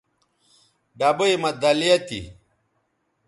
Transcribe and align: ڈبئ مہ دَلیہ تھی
ڈبئ 0.99 1.33
مہ 1.41 1.51
دَلیہ 1.61 1.97
تھی 2.07 2.21